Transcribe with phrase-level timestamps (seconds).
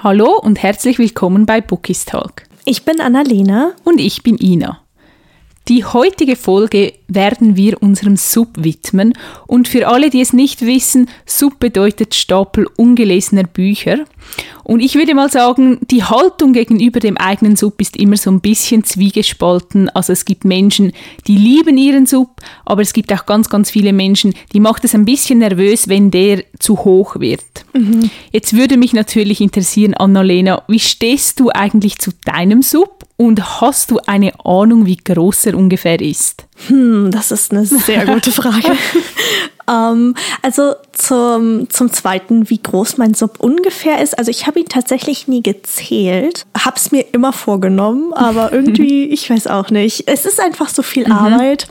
[0.00, 2.44] Hallo und herzlich willkommen bei Bookies Talk.
[2.64, 3.72] Ich bin Annalena.
[3.82, 4.80] Und ich bin Ina.
[5.66, 9.12] Die heutige Folge werden wir unserem Sub widmen
[9.46, 14.04] und für alle, die es nicht wissen, Sub bedeutet Stapel ungelesener Bücher.
[14.64, 18.40] Und ich würde mal sagen, die Haltung gegenüber dem eigenen Sub ist immer so ein
[18.40, 19.90] bisschen zwiegespalten.
[19.90, 20.92] Also es gibt Menschen,
[21.26, 22.30] die lieben ihren Sub,
[22.64, 26.10] aber es gibt auch ganz, ganz viele Menschen, die macht es ein bisschen nervös, wenn
[26.10, 27.42] der zu hoch wird.
[27.72, 28.10] Mhm.
[28.32, 33.04] Jetzt würde mich natürlich interessieren, Annalena, wie stehst du eigentlich zu deinem Sub?
[33.20, 36.46] Und hast du eine Ahnung, wie groß er ungefähr ist?
[36.68, 38.76] Hm, das ist eine sehr gute Frage.
[39.68, 44.18] ähm, also zum, zum Zweiten, wie groß mein Sub ungefähr ist.
[44.18, 49.28] Also ich habe ihn tatsächlich nie gezählt, habe es mir immer vorgenommen, aber irgendwie, ich
[49.28, 50.04] weiß auch nicht.
[50.06, 51.12] Es ist einfach so viel mhm.
[51.12, 51.66] Arbeit.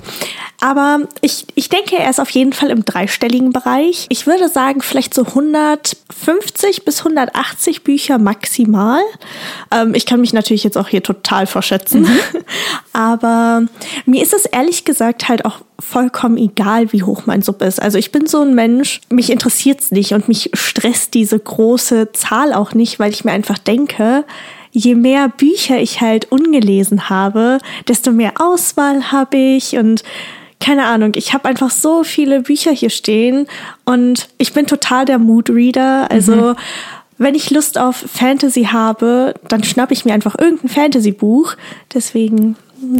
[0.59, 4.07] Aber ich, ich denke, er ist auf jeden Fall im dreistelligen Bereich.
[4.09, 9.01] Ich würde sagen, vielleicht so 150 bis 180 Bücher maximal.
[9.71, 12.01] Ähm, ich kann mich natürlich jetzt auch hier total verschätzen.
[12.01, 12.19] Mhm.
[12.93, 13.63] Aber
[14.05, 17.81] mir ist es ehrlich gesagt halt auch vollkommen egal, wie hoch mein Sub ist.
[17.81, 22.53] Also ich bin so ein Mensch, mich interessiert's nicht und mich stresst diese große Zahl
[22.53, 24.25] auch nicht, weil ich mir einfach denke,
[24.71, 30.03] je mehr Bücher ich halt ungelesen habe, desto mehr Auswahl habe ich und
[30.59, 33.47] keine Ahnung, ich habe einfach so viele Bücher hier stehen
[33.85, 36.09] und ich bin total der Moodreader.
[36.09, 36.55] Also mhm.
[37.17, 41.55] wenn ich Lust auf Fantasy habe, dann schnapp ich mir einfach irgendein Fantasy-Buch.
[41.93, 42.55] Deswegen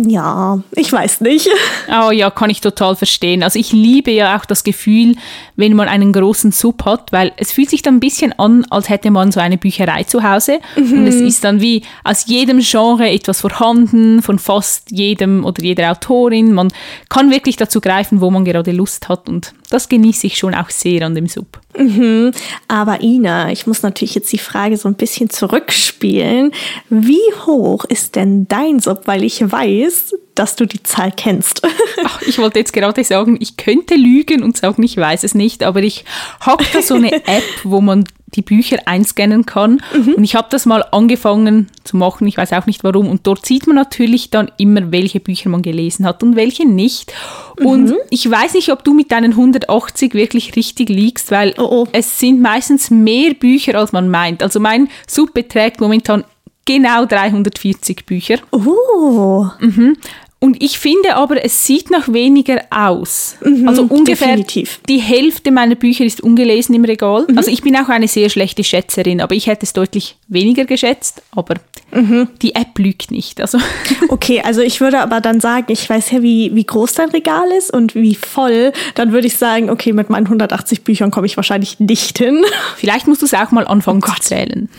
[0.08, 1.50] ja, ich weiß nicht.
[1.90, 3.44] Oh ja, kann ich total verstehen.
[3.44, 5.16] Also ich liebe ja auch das Gefühl,
[5.56, 8.90] wenn man einen großen Sub hat, weil es fühlt sich dann ein bisschen an, als
[8.90, 10.60] hätte man so eine Bücherei zu Hause.
[10.76, 10.94] Mhm.
[10.94, 15.90] Und es ist dann wie aus jedem Genre etwas vorhanden, von fast jedem oder jeder
[15.92, 16.54] Autorin.
[16.54, 16.74] Man
[17.10, 19.30] kann wirklich dazu greifen, wo man gerade Lust hat.
[19.30, 21.60] Und das genieße ich schon auch sehr an dem Sub.
[21.78, 22.32] Mhm.
[22.68, 26.54] Aber Ina, ich muss natürlich jetzt die Frage so ein bisschen zurückspielen.
[26.90, 29.02] Wie hoch ist denn dein Sub?
[29.06, 31.62] Weil ich weiß, dass du die Zahl kennst.
[32.06, 35.64] Ach, ich wollte jetzt gerade sagen, ich könnte lügen und sagen, ich weiß es nicht,
[35.64, 36.06] aber ich
[36.40, 38.06] habe da so eine App, wo man
[38.36, 39.82] die Bücher einscannen kann.
[39.96, 40.16] Mhm.
[40.16, 43.10] Und ich habe das mal angefangen zu machen, ich weiß auch nicht warum.
[43.10, 47.14] Und dort sieht man natürlich dann immer, welche Bücher man gelesen hat und welche nicht.
[47.58, 47.98] Und mhm.
[48.10, 51.88] ich weiß nicht, ob du mit deinen 180 wirklich richtig liegst, weil oh oh.
[51.92, 54.44] es sind meistens mehr Bücher, als man meint.
[54.44, 56.24] Also mein Sub beträgt momentan
[56.66, 58.38] genau 340 Bücher.
[58.52, 59.48] Oh.
[59.60, 59.98] Mhm.
[60.40, 63.36] Und ich finde aber, es sieht noch weniger aus.
[63.44, 64.80] Mhm, also ungefähr definitiv.
[64.88, 67.26] die Hälfte meiner Bücher ist ungelesen im Regal.
[67.28, 67.38] Mhm.
[67.38, 71.24] Also ich bin auch eine sehr schlechte Schätzerin, aber ich hätte es deutlich weniger geschätzt.
[71.32, 71.56] Aber
[71.92, 72.28] Mhm.
[72.42, 73.42] Die App lügt nicht.
[73.42, 73.60] Also.
[74.10, 77.50] Okay, also ich würde aber dann sagen, ich weiß ja, wie, wie groß dein Regal
[77.58, 78.72] ist und wie voll.
[78.96, 82.44] Dann würde ich sagen, okay, mit meinen 180 Büchern komme ich wahrscheinlich nicht hin.
[82.78, 84.70] Vielleicht musst du es auch mal anfangen oh zu zählen.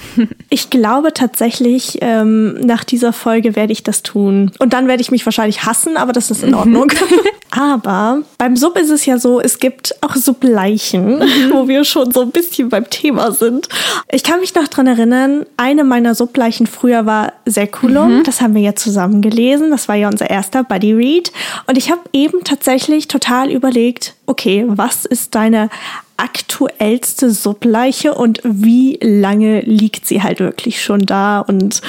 [0.48, 4.50] Ich glaube tatsächlich, ähm, nach dieser Folge werde ich das tun.
[4.58, 6.92] Und dann werde ich mich wahrscheinlich hassen, aber das ist in Ordnung.
[7.50, 11.50] aber beim Sub ist es ja so, es gibt auch Subleichen, mhm.
[11.52, 13.68] wo wir schon so ein bisschen beim Thema sind.
[14.10, 18.18] Ich kann mich noch dran erinnern, eine meiner Subleichen früher war Säkulum.
[18.18, 18.24] Mhm.
[18.24, 19.70] Das haben wir ja zusammen gelesen.
[19.70, 21.32] Das war ja unser erster Buddy Read.
[21.66, 25.70] Und ich habe eben tatsächlich total überlegt, okay, was ist deine
[26.18, 31.80] aktuellste Subleiche und wie lange liegt sie halt wirklich schon da und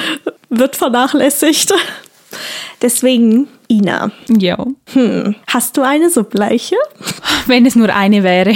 [0.48, 1.74] wird vernachlässigt?
[2.82, 4.10] Deswegen, Ina.
[4.28, 4.64] Ja.
[4.92, 6.76] Hm, hast du eine Subleiche?
[7.46, 8.54] Wenn es nur eine wäre.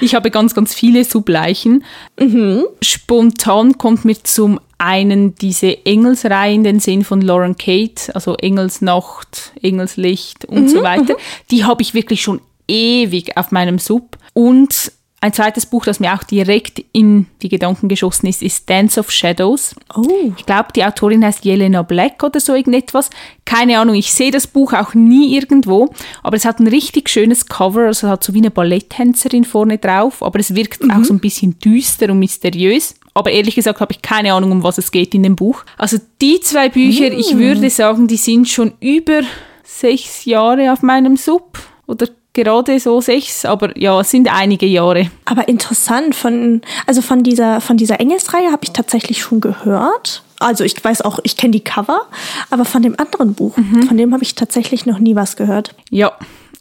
[0.00, 1.84] ich habe ganz, ganz viele Subleichen.
[2.18, 2.64] Mhm.
[2.82, 9.52] Spontan kommt mir zum einen diese Engelsreihe in den Sinn von Lauren Kate, also Engelsnacht,
[9.60, 11.14] Engelslicht und mhm, so weiter.
[11.14, 11.48] Mhm.
[11.50, 14.16] Die habe ich wirklich schon ewig auf meinem Sub.
[14.34, 19.00] Und ein zweites Buch, das mir auch direkt in die Gedanken geschossen ist, ist Dance
[19.00, 19.74] of Shadows.
[19.96, 20.32] Oh.
[20.36, 23.10] Ich glaube, die Autorin heißt Jelena Black oder so irgendetwas.
[23.44, 25.92] Keine Ahnung, ich sehe das Buch auch nie irgendwo,
[26.22, 30.22] aber es hat ein richtig schönes Cover, also hat so wie eine Balletttänzerin vorne drauf,
[30.22, 30.92] aber es wirkt mhm.
[30.92, 32.94] auch so ein bisschen düster und mysteriös.
[33.12, 35.64] Aber ehrlich gesagt habe ich keine Ahnung, um was es geht in dem Buch.
[35.76, 37.18] Also die zwei Bücher, mhm.
[37.18, 39.22] ich würde sagen, die sind schon über
[39.64, 42.06] sechs Jahre auf meinem Sub oder
[42.42, 45.10] gerade so sechs, aber ja, es sind einige Jahre.
[45.24, 50.22] Aber interessant, von, also von dieser, von dieser Engelsreihe habe ich tatsächlich schon gehört.
[50.38, 52.02] Also ich weiß auch, ich kenne die Cover,
[52.50, 53.82] aber von dem anderen Buch, mhm.
[53.82, 55.74] von dem habe ich tatsächlich noch nie was gehört.
[55.90, 56.12] Ja,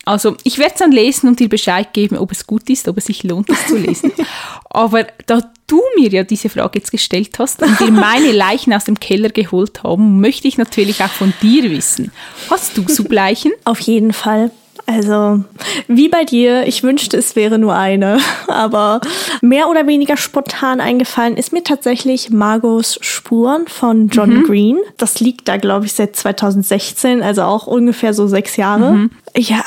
[0.04, 2.98] also ich werde es dann lesen und dir Bescheid geben, ob es gut ist, ob
[2.98, 4.12] es sich lohnt, es zu lesen.
[4.70, 8.86] Aber da du mir ja diese Frage jetzt gestellt hast und wir meine Leichen aus
[8.86, 12.12] dem Keller geholt haben, möchte ich natürlich auch von dir wissen.
[12.50, 13.52] Hast du Subleichen?
[13.66, 14.50] Auf jeden Fall.
[14.90, 15.44] Also,
[15.90, 18.20] wie bei dir, ich wünschte, es wäre nur eine.
[18.48, 19.02] Aber
[19.42, 24.44] mehr oder weniger spontan eingefallen ist mir tatsächlich Margos Spuren von John mhm.
[24.46, 24.80] Green.
[24.96, 28.94] Das liegt da, glaube ich, seit 2016, also auch ungefähr so sechs Jahre.
[28.94, 29.12] Mhm.
[29.36, 29.62] Ja,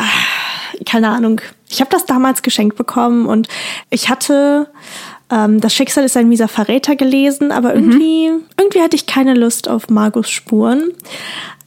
[0.86, 1.42] keine Ahnung.
[1.68, 3.46] Ich habe das damals geschenkt bekommen und
[3.90, 4.68] ich hatte
[5.30, 7.76] ähm, Das Schicksal ist ein mieser Verräter gelesen, aber mhm.
[7.76, 8.42] irgendwie, mhm.
[8.58, 10.92] irgendwie hatte ich keine Lust auf Margos Spuren.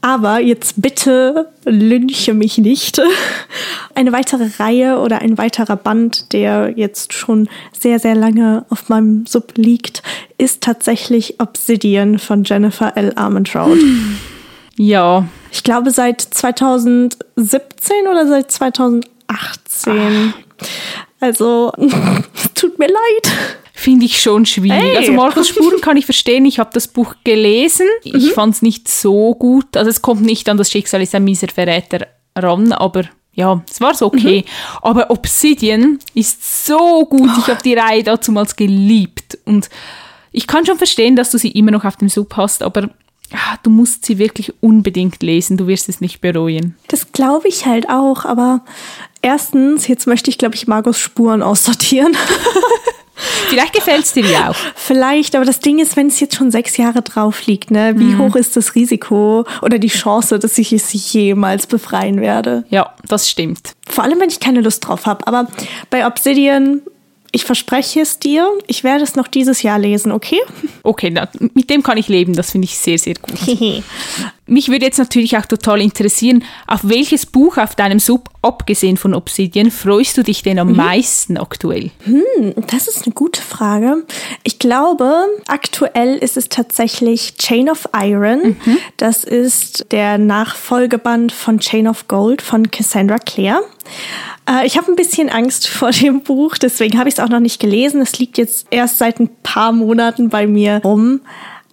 [0.01, 3.01] Aber jetzt bitte lynche mich nicht.
[3.95, 9.25] Eine weitere Reihe oder ein weiterer Band, der jetzt schon sehr, sehr lange auf meinem
[9.25, 10.03] Sub liegt,
[10.37, 13.13] ist tatsächlich Obsidian von Jennifer L.
[13.15, 13.77] Armentrout.
[14.75, 15.27] Ja.
[15.51, 19.13] Ich glaube seit 2017 oder seit 2018.
[19.27, 20.33] Ach.
[21.23, 21.71] Also,
[22.55, 23.33] tut mir leid
[23.83, 24.81] finde ich schon schwierig.
[24.81, 24.97] Hey.
[24.97, 26.45] Also Markus Spuren kann ich verstehen.
[26.45, 27.87] Ich habe das Buch gelesen.
[28.03, 28.29] Ich mhm.
[28.29, 29.75] fand es nicht so gut.
[29.75, 33.03] Also es kommt nicht an das Schicksal ist ein mieser Verräter ran, aber
[33.33, 34.45] ja, es war so okay.
[34.45, 34.79] Mhm.
[34.83, 37.29] Aber Obsidian ist so gut.
[37.39, 39.37] Ich habe die Reihe dazumals geliebt.
[39.45, 39.69] Und
[40.31, 42.89] ich kann schon verstehen, dass du sie immer noch auf dem Sub hast, aber
[43.33, 45.57] ja, du musst sie wirklich unbedingt lesen.
[45.57, 46.75] Du wirst es nicht bereuen.
[46.87, 48.61] Das glaube ich halt auch, aber
[49.21, 52.15] erstens, jetzt möchte ich, glaube ich, Margos Spuren aussortieren.
[53.47, 54.55] Vielleicht gefällt es dir ja auch.
[54.75, 58.15] Vielleicht, aber das Ding ist, wenn es jetzt schon sechs Jahre drauf liegt, ne, wie
[58.15, 58.19] mhm.
[58.19, 62.65] hoch ist das Risiko oder die Chance, dass ich es jemals befreien werde?
[62.69, 63.73] Ja, das stimmt.
[63.87, 65.27] Vor allem, wenn ich keine Lust drauf habe.
[65.27, 65.47] Aber
[65.89, 66.81] bei Obsidian
[67.33, 70.39] ich verspreche es dir, ich werde es noch dieses Jahr lesen, okay?
[70.83, 73.35] Okay, na, mit dem kann ich leben, das finde ich sehr, sehr gut.
[74.53, 79.15] Mich würde jetzt natürlich auch total interessieren, auf welches Buch auf deinem Sub, abgesehen von
[79.15, 80.75] Obsidian, freust du dich denn am mhm.
[80.75, 81.89] meisten aktuell?
[82.03, 84.03] Hm, das ist eine gute Frage.
[84.43, 88.57] Ich glaube, aktuell ist es tatsächlich Chain of Iron.
[88.63, 88.77] Mhm.
[88.97, 93.63] Das ist der Nachfolgeband von Chain of Gold von Cassandra Clare.
[94.47, 97.39] Äh, ich habe ein bisschen Angst vor dem Buch, deswegen habe ich es auch noch
[97.39, 98.01] nicht gelesen.
[98.01, 101.21] Es liegt jetzt erst seit ein paar Monaten bei mir rum.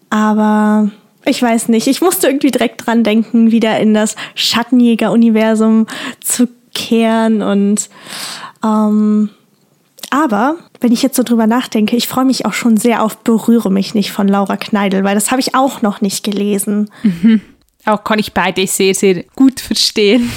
[0.09, 0.91] Aber
[1.25, 5.87] ich weiß nicht, ich musste irgendwie direkt dran denken, wieder in das Schattenjäger-Universum
[6.21, 7.91] zu kehren und
[8.65, 9.31] ähm,
[10.11, 13.71] aber wenn ich jetzt so drüber nachdenke, ich freue mich auch schon sehr auf Berühre
[13.71, 16.91] mich nicht von Laura Kneidel, weil das habe ich auch noch nicht gelesen.
[17.03, 17.41] Mhm.
[17.85, 20.31] Auch kann ich beide sehr, sehr gut verstehen.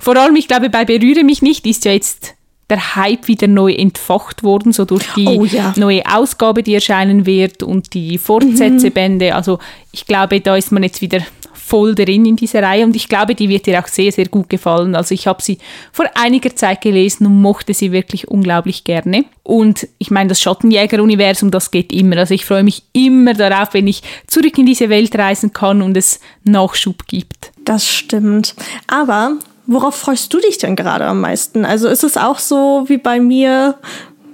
[0.00, 2.33] Vor allem, ich glaube, bei Berühre mich nicht ist ja jetzt
[2.70, 5.72] der Hype wieder neu entfacht worden, so durch die oh, ja.
[5.76, 9.26] neue Ausgabe, die erscheinen wird und die Fortsetzebände.
[9.26, 9.32] Mhm.
[9.32, 9.58] Also
[9.92, 11.20] ich glaube, da ist man jetzt wieder
[11.64, 14.50] voll drin in dieser Reihe und ich glaube, die wird dir auch sehr, sehr gut
[14.50, 14.94] gefallen.
[14.94, 15.58] Also ich habe sie
[15.92, 19.24] vor einiger Zeit gelesen und mochte sie wirklich unglaublich gerne.
[19.42, 22.18] Und ich meine, das Schattenjäger-Universum, das geht immer.
[22.18, 25.96] Also ich freue mich immer darauf, wenn ich zurück in diese Welt reisen kann und
[25.96, 27.52] es Nachschub gibt.
[27.64, 28.54] Das stimmt.
[28.86, 31.64] Aber Worauf freust du dich denn gerade am meisten?
[31.64, 33.78] Also ist es auch so wie bei mir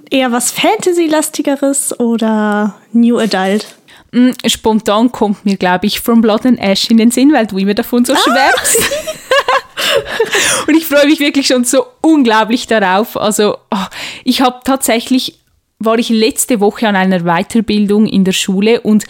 [0.09, 3.65] eher was Fantasy-lastigeres oder New Adult?
[4.11, 7.57] Mm, spontan kommt mir, glaube ich, From Blood and Ash in den Sinn, weil du
[7.57, 8.17] immer davon so ah.
[8.17, 8.77] schwärmst.
[10.67, 13.15] und ich freue mich wirklich schon so unglaublich darauf.
[13.15, 13.85] Also, oh,
[14.25, 15.39] ich habe tatsächlich,
[15.79, 19.05] war ich letzte Woche an einer Weiterbildung in der Schule und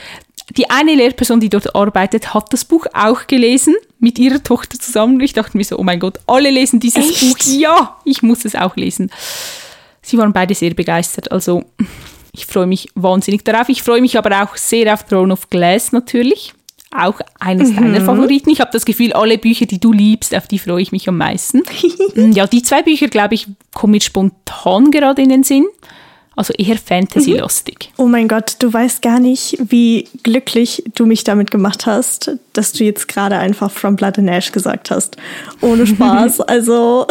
[0.58, 5.20] die eine Lehrperson, die dort arbeitet, hat das Buch auch gelesen mit ihrer Tochter zusammen.
[5.22, 7.20] Ich dachte mir so, oh mein Gott, alle lesen dieses Echt?
[7.22, 7.38] Buch.
[7.46, 9.12] Ja, ich muss es auch lesen.
[10.02, 11.32] Sie waren beide sehr begeistert.
[11.32, 11.64] Also
[12.34, 13.70] ich freue mich wahnsinnig darauf.
[13.70, 16.54] Ich freue mich aber auch sehr auf Throne of Glass natürlich.
[16.94, 17.76] Auch eines mhm.
[17.76, 18.50] deiner Favoriten.
[18.50, 21.18] Ich habe das Gefühl, alle Bücher, die du liebst, auf die freue ich mich am
[21.18, 21.64] meisten.
[22.16, 25.68] ja, die zwei Bücher, glaube ich, kommen mir spontan gerade in den Sinn.
[26.36, 27.92] Also eher Fantasy-lastig.
[27.98, 32.72] Oh mein Gott, du weißt gar nicht, wie glücklich du mich damit gemacht hast, dass
[32.72, 35.18] du jetzt gerade einfach From Blood and Ash gesagt hast.
[35.60, 36.40] Ohne Spaß.
[36.42, 37.06] also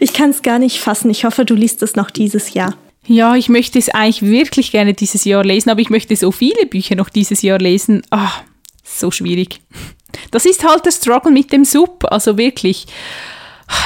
[0.00, 1.10] ich kann es gar nicht fassen.
[1.10, 2.74] Ich hoffe, du liest es noch dieses Jahr.
[3.06, 6.64] Ja, ich möchte es eigentlich wirklich gerne dieses Jahr lesen, aber ich möchte so viele
[6.64, 8.02] Bücher noch dieses Jahr lesen.
[8.10, 8.32] Ah,
[8.82, 9.60] so schwierig.
[10.30, 12.86] Das ist halt der Struggle mit dem Sub, also wirklich.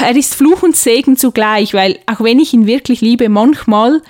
[0.00, 4.02] Er ist Fluch und Segen zugleich, weil auch wenn ich ihn wirklich liebe, manchmal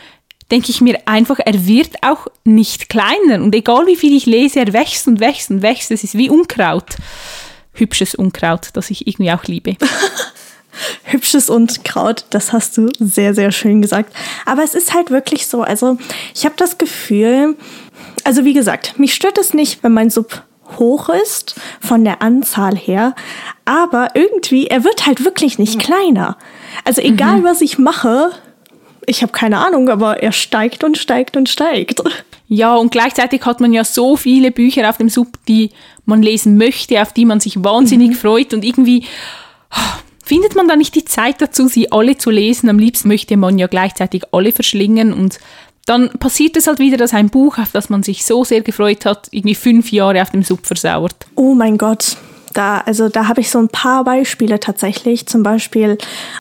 [0.51, 3.43] denke ich mir einfach, er wird auch nicht kleiner.
[3.43, 5.91] Und egal wie viel ich lese, er wächst und wächst und wächst.
[5.91, 6.97] Es ist wie Unkraut.
[7.73, 9.77] Hübsches Unkraut, das ich irgendwie auch liebe.
[11.05, 14.15] Hübsches Unkraut, das hast du sehr, sehr schön gesagt.
[14.47, 15.63] Aber es ist halt wirklich so.
[15.63, 15.99] Also,
[16.35, 17.57] ich habe das Gefühl,
[18.25, 20.43] also wie gesagt, mich stört es nicht, wenn mein Sub
[20.79, 23.15] hoch ist von der Anzahl her,
[23.65, 26.37] aber irgendwie, er wird halt wirklich nicht kleiner.
[26.85, 27.45] Also egal, mhm.
[27.45, 28.31] was ich mache,
[29.09, 32.03] ich habe keine Ahnung, aber er steigt und steigt und steigt.
[32.49, 35.71] Ja, und gleichzeitig hat man ja so viele Bücher auf dem Sub, die
[36.07, 38.15] man lesen möchte, auf die man sich wahnsinnig mhm.
[38.15, 39.05] freut und irgendwie
[40.25, 42.69] findet man da nicht die Zeit dazu, sie alle zu lesen?
[42.69, 45.39] Am liebsten möchte man ja gleichzeitig alle verschlingen und
[45.87, 49.07] dann passiert es halt wieder, dass ein Buch, auf das man sich so sehr gefreut
[49.07, 51.15] hat, irgendwie fünf Jahre auf dem Sub versauert.
[51.35, 52.17] Oh mein Gott.
[52.55, 55.27] Da, also da habe ich so ein paar Beispiele tatsächlich.
[55.27, 55.99] Zum Beispiel,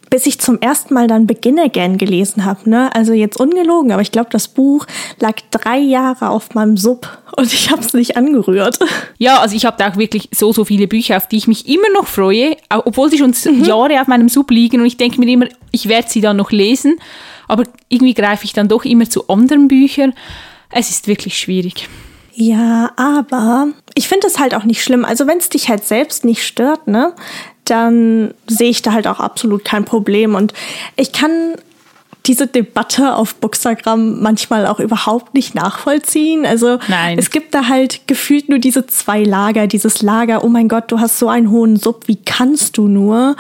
[0.09, 2.69] bis ich zum ersten Mal dann Begin Again gelesen habe.
[2.69, 2.93] Ne?
[2.95, 4.85] Also jetzt ungelogen, aber ich glaube, das Buch
[5.19, 8.79] lag drei Jahre auf meinem Sub und ich habe es nicht angerührt.
[9.17, 11.67] Ja, also ich habe da auch wirklich so, so viele Bücher, auf die ich mich
[11.67, 13.63] immer noch freue, obwohl sie schon mhm.
[13.63, 16.51] Jahre auf meinem Sub liegen und ich denke mir immer, ich werde sie dann noch
[16.51, 16.99] lesen
[17.47, 20.13] aber irgendwie greife ich dann doch immer zu anderen Büchern.
[20.69, 21.87] Es ist wirklich schwierig.
[22.33, 25.03] Ja, aber ich finde es halt auch nicht schlimm.
[25.03, 27.13] Also wenn es dich halt selbst nicht stört, ne,
[27.65, 30.35] dann sehe ich da halt auch absolut kein Problem.
[30.35, 30.53] Und
[30.95, 31.55] ich kann
[32.27, 36.45] diese Debatte auf Bookstagram manchmal auch überhaupt nicht nachvollziehen.
[36.45, 37.17] Also Nein.
[37.17, 39.65] es gibt da halt gefühlt nur diese zwei Lager.
[39.65, 43.35] Dieses Lager, oh mein Gott, du hast so einen hohen Sub, wie kannst du nur?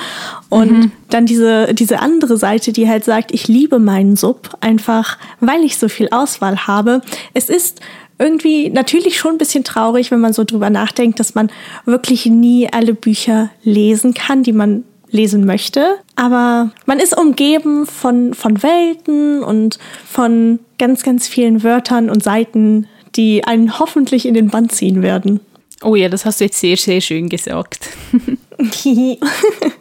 [0.49, 0.91] Und mhm.
[1.09, 5.77] dann diese, diese andere Seite, die halt sagt, ich liebe meinen Sub, einfach weil ich
[5.77, 7.01] so viel Auswahl habe.
[7.35, 7.79] Es ist
[8.19, 11.51] irgendwie natürlich schon ein bisschen traurig, wenn man so drüber nachdenkt, dass man
[11.85, 15.95] wirklich nie alle Bücher lesen kann, die man lesen möchte.
[16.15, 22.87] Aber man ist umgeben von, von Welten und von ganz, ganz vielen Wörtern und Seiten,
[23.15, 25.39] die einen hoffentlich in den Band ziehen werden.
[25.83, 27.89] Oh ja, das hast du jetzt sehr, sehr schön gesagt.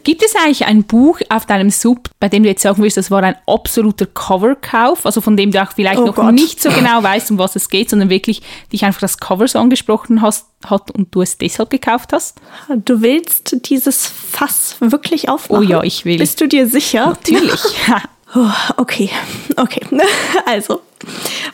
[0.03, 3.09] Gibt es eigentlich ein Buch auf deinem Sub, bei dem du jetzt sagen würdest, das
[3.09, 6.33] war ein absoluter Coverkauf, also von dem du auch vielleicht oh noch Gott.
[6.33, 9.57] nicht so genau weißt, um was es geht, sondern wirklich dich einfach das Cover so
[9.57, 12.37] angesprochen hast, hat und du es deshalb gekauft hast?
[12.69, 15.65] Du willst dieses Fass wirklich aufmachen?
[15.65, 16.17] Oh ja, ich will.
[16.17, 17.07] Bist du dir sicher?
[17.07, 17.61] Natürlich.
[18.35, 19.09] Oh, okay,
[19.55, 19.81] okay.
[20.45, 20.81] Also,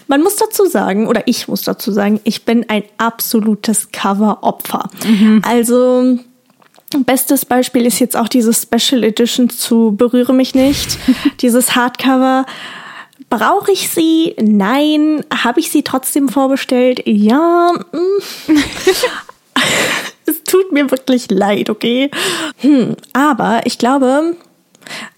[0.08, 4.90] man muss dazu sagen, oder ich muss dazu sagen, ich bin ein absolutes Cover-Opfer.
[5.06, 5.42] Mhm.
[5.46, 6.20] Also,
[7.06, 10.98] bestes Beispiel ist jetzt auch diese Special Edition zu Berühre mich nicht.
[11.42, 12.46] Dieses Hardcover.
[13.30, 14.36] Brauche ich sie?
[14.42, 15.24] Nein.
[15.44, 17.02] Habe ich sie trotzdem vorbestellt?
[17.06, 17.72] Ja.
[17.92, 18.54] Mm.
[20.26, 22.12] es tut mir wirklich leid, okay?
[22.58, 24.36] Hm, aber ich glaube,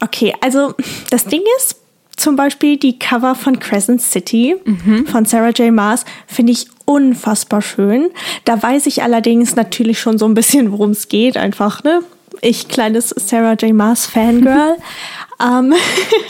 [0.02, 0.74] Okay, also
[1.10, 1.78] das Ding ist,
[2.18, 5.06] zum Beispiel die Cover von Crescent City mhm.
[5.06, 5.72] von Sarah J.
[5.72, 8.10] Maas finde ich unfassbar schön.
[8.46, 11.38] Da weiß ich allerdings natürlich schon so ein bisschen, worum es geht.
[11.38, 12.02] Einfach, ne?
[12.42, 13.74] Ich, kleines Sarah J.
[13.74, 14.78] Maas Fangirl.
[15.42, 15.74] ähm,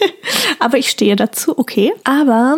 [0.59, 1.93] aber ich stehe dazu, okay.
[2.03, 2.57] Aber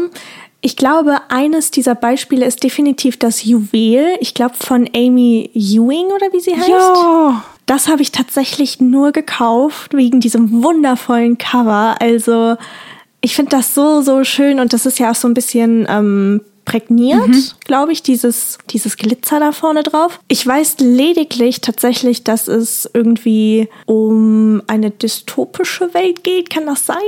[0.61, 4.17] ich glaube, eines dieser Beispiele ist definitiv das Juwel.
[4.19, 6.69] Ich glaube von Amy Ewing oder wie sie heißt.
[6.69, 7.43] Ja.
[7.67, 11.95] Das habe ich tatsächlich nur gekauft wegen diesem wundervollen Cover.
[11.99, 12.55] Also
[13.21, 16.41] ich finde das so, so schön und das ist ja auch so ein bisschen ähm,
[16.63, 17.43] prägniert, mhm.
[17.65, 20.19] glaube ich, dieses, dieses Glitzer da vorne drauf.
[20.27, 26.49] Ich weiß lediglich tatsächlich, dass es irgendwie um eine dystopische Welt geht.
[26.49, 26.97] Kann das sein?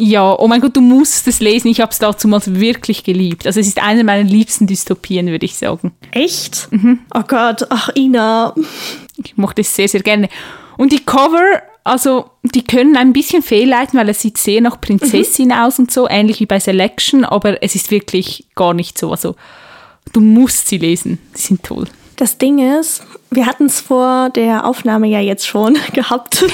[0.00, 1.66] Ja, oh mein Gott, du musst es lesen.
[1.66, 3.48] Ich habe es damals wirklich geliebt.
[3.48, 5.90] Also es ist eine meiner liebsten Dystopien, würde ich sagen.
[6.12, 6.68] Echt?
[6.70, 7.00] Mhm.
[7.12, 8.54] Oh Gott, ach Ina.
[9.24, 10.28] Ich mochte es sehr, sehr gerne.
[10.76, 15.48] Und die Cover, also die können ein bisschen fehlleiten, weil es sieht sehr nach Prinzessin
[15.48, 15.52] mhm.
[15.52, 19.10] aus und so, ähnlich wie bei Selection, aber es ist wirklich gar nicht so.
[19.10, 19.34] Also
[20.12, 21.18] du musst sie lesen.
[21.36, 21.86] Die sind toll.
[22.18, 26.44] Das Ding ist, wir hatten es vor der Aufnahme ja jetzt schon gehabt,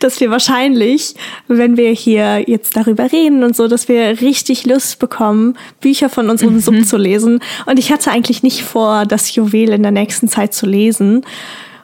[0.00, 1.14] dass wir wahrscheinlich,
[1.46, 6.28] wenn wir hier jetzt darüber reden und so, dass wir richtig Lust bekommen, Bücher von
[6.28, 6.60] unserem mhm.
[6.60, 7.40] Sub zu lesen.
[7.66, 11.24] Und ich hatte eigentlich nicht vor, das Juwel in der nächsten Zeit zu lesen.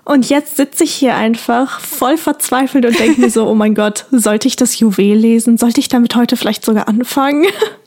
[0.09, 4.07] Und jetzt sitze ich hier einfach voll verzweifelt und denke mir so, oh mein Gott,
[4.11, 5.59] sollte ich das Juwel lesen?
[5.59, 7.45] Sollte ich damit heute vielleicht sogar anfangen?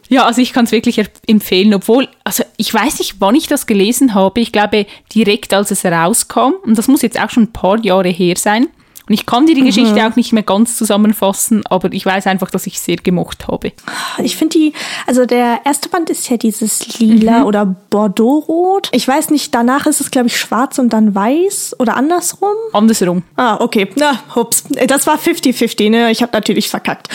[0.07, 3.65] Ja, also ich kann es wirklich empfehlen, obwohl, also ich weiß nicht, wann ich das
[3.65, 4.39] gelesen habe.
[4.39, 4.85] Ich glaube
[5.15, 6.51] direkt, als es rauskam.
[6.63, 8.67] Und das muss jetzt auch schon ein paar Jahre her sein.
[9.07, 9.67] Und ich kann dir die mhm.
[9.67, 13.71] Geschichte auch nicht mehr ganz zusammenfassen, aber ich weiß einfach, dass ich sehr gemocht habe.
[14.23, 14.73] Ich finde die,
[15.07, 17.45] also der erste Band ist ja dieses lila mhm.
[17.45, 18.89] oder Bordeaux-Rot.
[18.91, 22.55] Ich weiß nicht, danach ist es, glaube ich, schwarz und dann weiß oder andersrum.
[22.73, 23.23] Andersrum.
[23.35, 23.89] Ah, okay.
[23.95, 24.63] Na, hups.
[24.87, 26.11] Das war 50-50, ne?
[26.11, 27.09] Ich habe natürlich verkackt.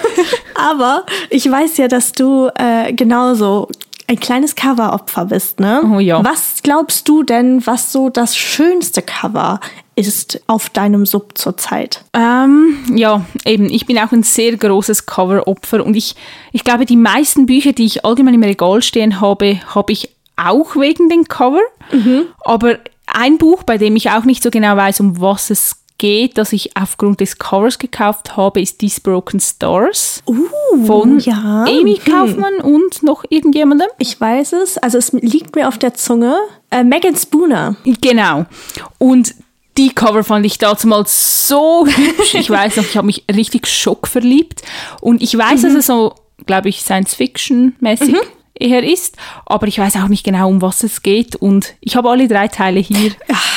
[0.54, 3.68] aber ich weiß ja, dass du äh, genauso
[4.08, 5.82] ein kleines Coveropfer bist, ne?
[5.92, 6.22] Oh ja.
[6.24, 9.60] Was glaubst du denn, was so das schönste Cover
[9.96, 12.04] ist auf deinem Sub zurzeit?
[12.12, 13.68] Ähm, ja, eben.
[13.68, 16.14] Ich bin auch ein sehr großes Coveropfer und ich,
[16.52, 20.76] ich glaube, die meisten Bücher, die ich allgemein im Regal stehen habe, habe ich auch
[20.76, 21.62] wegen den Cover.
[21.90, 22.26] Mhm.
[22.44, 26.38] Aber ein Buch, bei dem ich auch nicht so genau weiß, um was es geht,
[26.38, 31.64] das ich aufgrund des Covers gekauft habe, ist These Broken Stars uh, von ja.
[31.68, 32.12] Amy hm.
[32.12, 32.74] Kaufmann hm.
[32.74, 33.88] und noch irgendjemandem.
[33.98, 36.36] Ich weiß es, also es liegt mir auf der Zunge.
[36.70, 37.76] Äh, Megan Spooner.
[38.00, 38.46] Genau.
[38.98, 39.34] Und
[39.78, 42.34] die Cover fand ich damals so hübsch.
[42.34, 44.62] Ich weiß noch, ich habe mich richtig schockverliebt.
[45.00, 45.66] Und ich weiß, mhm.
[45.66, 46.14] dass es so,
[46.46, 48.20] glaube ich, Science-Fiction-mäßig mhm
[48.60, 49.16] eher ist.
[49.44, 51.36] Aber ich weiß auch nicht genau, um was es geht.
[51.36, 53.12] Und ich habe alle drei Teile hier.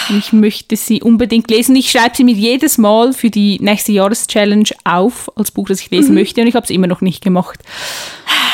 [0.09, 1.75] Und ich möchte sie unbedingt lesen.
[1.75, 5.89] Ich schreibe sie mir jedes Mal für die nächste Jahreschallenge auf, als Buch, das ich
[5.91, 6.15] lesen mhm.
[6.15, 6.41] möchte.
[6.41, 7.59] Und ich habe es immer noch nicht gemacht.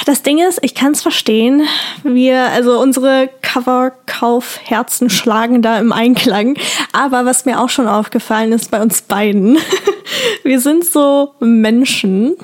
[0.06, 1.64] Das Ding ist, ich kann es verstehen.
[2.04, 6.58] Wir, also unsere Coverkaufherzen schlagen da im Einklang.
[6.92, 9.58] Aber was mir auch schon aufgefallen ist bei uns beiden,
[10.44, 12.36] wir sind so Menschen,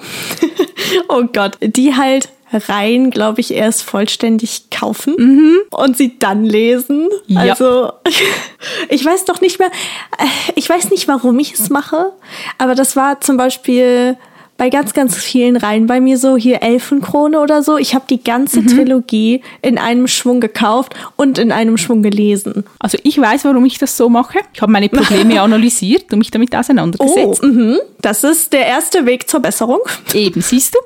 [1.08, 5.58] oh Gott, die halt rein, glaube ich, erst vollständig kaufen mhm.
[5.72, 7.10] und sie dann lesen.
[7.27, 7.41] Ja.
[7.41, 7.93] Also
[8.89, 9.70] ich weiß doch nicht mehr,
[10.17, 12.13] äh, ich weiß nicht, warum ich es mache,
[12.58, 14.17] aber das war zum Beispiel
[14.61, 17.79] bei ganz, ganz vielen Reihen bei mir so, hier Elfenkrone oder so.
[17.79, 18.67] Ich habe die ganze mhm.
[18.67, 22.63] Trilogie in einem Schwung gekauft und in einem Schwung gelesen.
[22.77, 24.37] Also ich weiß, warum ich das so mache.
[24.53, 27.41] Ich habe meine Probleme analysiert und mich damit auseinandergesetzt.
[27.43, 27.77] Oh, mh.
[28.01, 29.79] Das ist der erste Weg zur Besserung.
[30.13, 30.79] Eben, siehst du.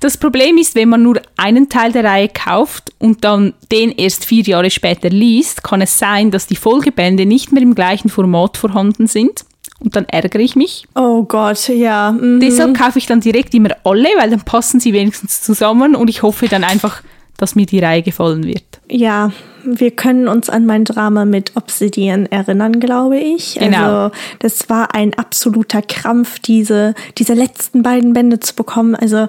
[0.00, 4.24] Das Problem ist, wenn man nur einen Teil der Reihe kauft und dann den erst
[4.24, 8.56] vier Jahre später liest, kann es sein, dass die Folgebände nicht mehr im gleichen Format
[8.56, 9.44] vorhanden sind
[9.80, 10.86] und dann ärgere ich mich.
[10.94, 12.12] Oh Gott, ja.
[12.12, 12.40] Mhm.
[12.40, 16.22] Deshalb kaufe ich dann direkt immer alle, weil dann passen sie wenigstens zusammen und ich
[16.22, 17.02] hoffe dann einfach,
[17.36, 18.64] dass mir die Reihe gefallen wird.
[18.90, 19.30] Ja,
[19.64, 23.54] wir können uns an mein Drama mit Obsidian erinnern, glaube ich.
[23.54, 23.78] Genau.
[23.78, 28.96] Also das war ein absoluter Krampf, diese, diese letzten beiden Bände zu bekommen.
[28.96, 29.28] Also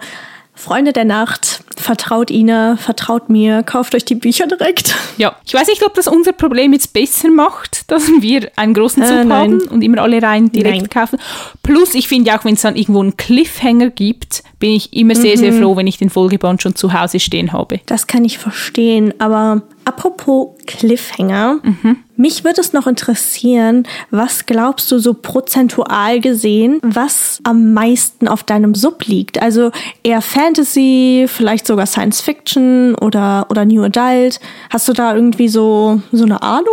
[0.60, 4.94] Freunde der Nacht, vertraut ihnen, vertraut mir, kauft euch die Bücher direkt.
[5.18, 9.02] Ja, ich weiß nicht, ob das unser Problem jetzt besser macht, dass wir einen großen
[9.06, 10.90] Zug äh, haben und immer alle rein direkt nein.
[10.90, 11.18] kaufen.
[11.64, 15.38] Plus, ich finde auch, wenn es dann irgendwo einen Cliffhanger gibt, bin ich immer sehr,
[15.38, 15.40] mhm.
[15.40, 17.80] sehr froh, wenn ich den Folgeband schon zu Hause stehen habe.
[17.86, 21.98] Das kann ich verstehen, aber apropos Cliffhanger, mhm.
[22.16, 28.44] mich würde es noch interessieren, was glaubst du so prozentual gesehen, was am meisten auf
[28.44, 29.42] deinem Sub liegt?
[29.42, 29.72] Also
[30.04, 34.40] eher Fantasy, vielleicht sogar Science Fiction oder, oder New Adult.
[34.70, 36.66] Hast du da irgendwie so, so eine Ahnung?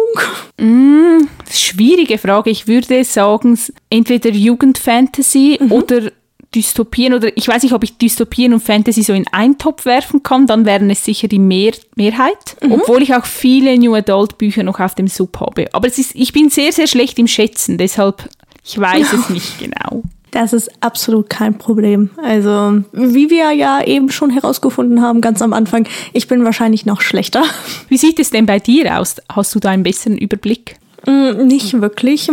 [0.60, 2.50] Mm, schwierige Frage.
[2.50, 3.58] Ich würde sagen,
[3.90, 5.72] entweder Jugendfantasy mhm.
[5.72, 6.12] oder
[6.54, 10.22] Dystopien oder ich weiß nicht, ob ich Dystopien und Fantasy so in einen Topf werfen
[10.22, 12.72] kann, dann wären es sicher die Mehr Mehrheit, mhm.
[12.72, 15.66] obwohl ich auch viele New Adult Bücher noch auf dem Sub habe.
[15.72, 18.28] Aber es ist, ich bin sehr, sehr schlecht im Schätzen, deshalb
[18.64, 20.02] ich weiß es nicht genau.
[20.32, 22.10] Das ist absolut kein Problem.
[22.22, 27.00] Also, wie wir ja eben schon herausgefunden haben, ganz am Anfang, ich bin wahrscheinlich noch
[27.00, 27.42] schlechter.
[27.88, 29.16] Wie sieht es denn bei dir aus?
[29.30, 30.76] Hast du da einen besseren Überblick?
[31.06, 32.30] Mm, nicht wirklich.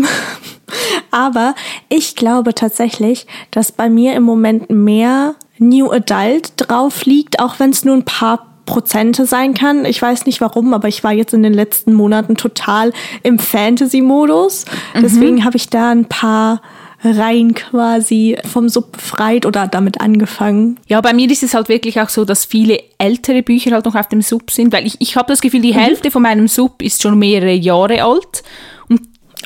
[1.12, 1.55] Aber
[1.89, 7.69] ich glaube tatsächlich, dass bei mir im Moment mehr New Adult drauf liegt, auch wenn
[7.69, 9.86] es nur ein paar Prozente sein kann.
[9.86, 14.65] Ich weiß nicht warum, aber ich war jetzt in den letzten Monaten total im Fantasy-Modus.
[14.95, 15.01] Mhm.
[15.01, 16.62] Deswegen habe ich da ein paar
[17.04, 20.80] Reihen quasi vom Sub befreit oder damit angefangen.
[20.88, 23.96] Ja, bei mir ist es halt wirklich auch so, dass viele ältere Bücher halt noch
[23.96, 25.78] auf dem Sub sind, weil ich, ich habe das Gefühl, die mhm.
[25.80, 28.44] Hälfte von meinem Sub ist schon mehrere Jahre alt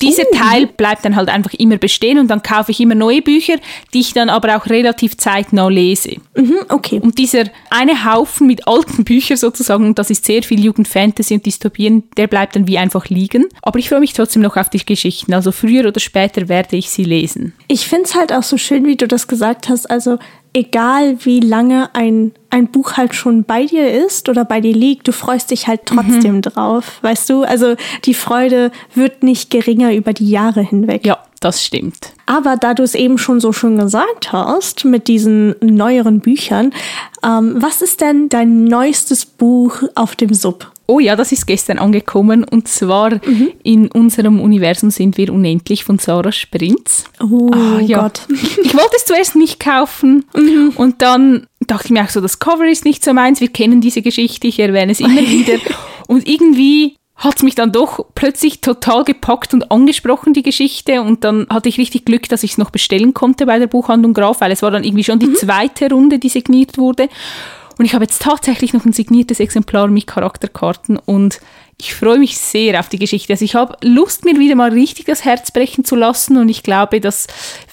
[0.01, 0.35] dieser uh.
[0.35, 3.55] Teil bleibt dann halt einfach immer bestehen und dann kaufe ich immer neue Bücher,
[3.93, 6.17] die ich dann aber auch relativ zeitnah lese.
[6.35, 6.99] Mhm, okay.
[6.99, 12.03] Und dieser eine Haufen mit alten Büchern sozusagen, das ist sehr viel Jugendfantasy und Dystopien,
[12.17, 13.45] der bleibt dann wie einfach liegen.
[13.61, 15.33] Aber ich freue mich trotzdem noch auf die Geschichten.
[15.33, 17.53] Also früher oder später werde ich sie lesen.
[17.67, 19.89] Ich finde es halt auch so schön, wie du das gesagt hast.
[19.89, 20.17] Also
[20.53, 25.07] egal wie lange ein, ein Buch halt schon bei dir ist oder bei dir liegt,
[25.07, 26.41] du freust dich halt trotzdem mhm.
[26.41, 27.43] drauf, weißt du?
[27.43, 31.05] Also die Freude wird nicht geringer über die Jahre hinweg.
[31.05, 32.13] Ja, das stimmt.
[32.25, 36.73] Aber da du es eben schon so schön gesagt hast mit diesen neueren Büchern,
[37.23, 40.71] ähm, was ist denn dein neuestes Buch auf dem Sub?
[40.87, 43.49] Oh ja, das ist gestern angekommen und zwar mhm.
[43.61, 47.03] in unserem Universum sind wir unendlich von Sarah Sprintz.
[47.21, 48.03] Oh ah, ja.
[48.03, 48.21] Gott.
[48.63, 50.71] Ich wollte es zuerst nicht kaufen mhm.
[50.75, 53.81] und dann dachte ich mir auch so, das Cover ist nicht so meins, wir kennen
[53.81, 55.59] diese Geschichte, ich erwähne es immer wieder
[56.07, 61.01] und irgendwie hat es mich dann doch plötzlich total gepackt und angesprochen, die Geschichte.
[61.01, 64.13] Und dann hatte ich richtig Glück, dass ich es noch bestellen konnte bei der Buchhandlung
[64.13, 65.35] Graf, weil es war dann irgendwie schon die mhm.
[65.35, 67.09] zweite Runde, die signiert wurde.
[67.77, 71.39] Und ich habe jetzt tatsächlich noch ein signiertes Exemplar mit Charakterkarten und
[71.79, 73.33] ich freue mich sehr auf die Geschichte.
[73.33, 76.63] Also ich habe Lust, mir wieder mal richtig das Herz brechen zu lassen und ich
[76.63, 77.27] glaube, das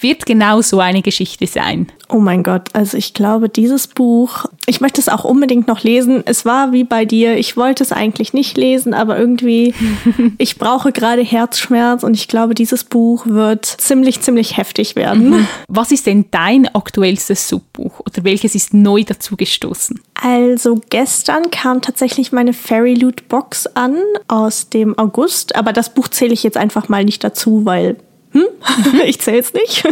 [0.04, 1.88] wird genau so eine Geschichte sein.
[2.10, 6.22] Oh mein Gott, also ich glaube, dieses Buch, ich möchte es auch unbedingt noch lesen.
[6.26, 9.74] Es war wie bei dir, ich wollte es eigentlich nicht lesen, aber irgendwie,
[10.38, 15.30] ich brauche gerade Herzschmerz und ich glaube, dieses Buch wird ziemlich, ziemlich heftig werden.
[15.30, 15.48] Mhm.
[15.68, 19.98] Was ist denn dein aktuellstes Subbuch oder welches ist neu dazu gestoßen?
[20.22, 23.96] Also gestern kam tatsächlich meine Fairy Loot Box an
[24.28, 27.96] aus dem August, aber das Buch zähle ich jetzt einfach mal nicht dazu, weil
[28.34, 28.46] hm,
[29.06, 29.84] ich zähle es nicht.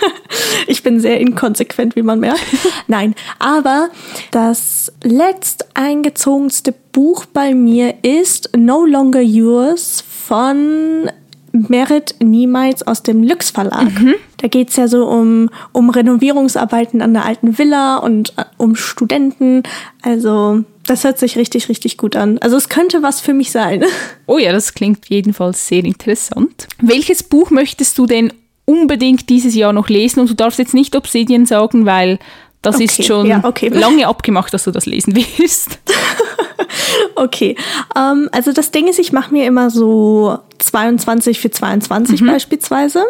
[0.66, 2.42] ich bin sehr inkonsequent, wie man merkt.
[2.88, 3.90] Nein, aber
[4.30, 11.10] das letzt eingezogenste Buch bei mir ist No Longer Yours von
[11.52, 14.00] Merit Niemals aus dem Lux Verlag.
[14.00, 14.14] Mhm.
[14.38, 19.62] Da geht's ja so um, um Renovierungsarbeiten an der alten Villa und äh, um Studenten.
[20.02, 22.38] Also das hört sich richtig, richtig gut an.
[22.38, 23.84] Also es könnte was für mich sein.
[24.26, 26.66] Oh ja, das klingt jedenfalls sehr interessant.
[26.80, 28.32] Welches Buch möchtest du denn
[28.64, 30.20] unbedingt dieses Jahr noch lesen?
[30.20, 32.18] Und du darfst jetzt nicht Obsidian sagen, weil
[32.62, 33.68] das okay, ist schon ja, okay.
[33.72, 35.78] lange abgemacht, dass du das lesen wirst.
[37.16, 37.56] okay,
[37.96, 42.26] ähm, also das Ding ist, ich mache mir immer so 22 für 22 mhm.
[42.26, 43.04] beispielsweise.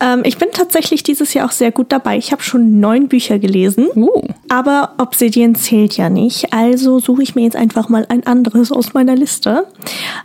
[0.00, 2.16] Ähm, ich bin tatsächlich dieses Jahr auch sehr gut dabei.
[2.16, 4.22] Ich habe schon neun Bücher gelesen, uh.
[4.48, 6.52] aber Obsidian zählt ja nicht.
[6.52, 9.66] Also suche ich mir jetzt einfach mal ein anderes aus meiner Liste.